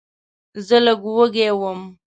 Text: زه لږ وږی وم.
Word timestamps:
زه 0.67 0.77
لږ 0.85 0.99
وږی 1.15 1.49
وم. 1.59 1.79